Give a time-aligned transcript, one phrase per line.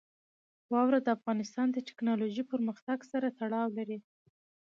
[0.71, 3.99] واوره د افغانستان د تکنالوژۍ پرمختګ سره تړاو لري.